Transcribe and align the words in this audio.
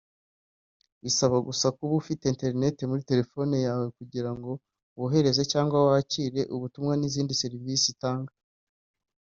bisaba 1.03 1.37
gusa 1.47 1.67
kuba 1.77 1.93
ufite 2.01 2.23
internet 2.27 2.75
muri 2.89 3.01
telefoni 3.09 3.55
yawe 3.65 3.85
kugira 3.97 4.29
ngo 4.37 4.51
wohereze 4.99 5.43
cyangwa 5.51 5.77
wakire 5.87 6.41
ubutumwa 6.55 6.93
n’izindi 6.97 7.39
serivisi 7.41 7.85
itanga 7.95 8.31